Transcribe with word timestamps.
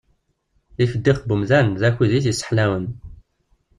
Ifeddix 0.83 1.19
n 1.23 1.33
umdan 1.35 1.67
d 1.81 1.83
akud 1.87 2.11
i 2.13 2.19
t-sseḥlawen. 2.25 2.85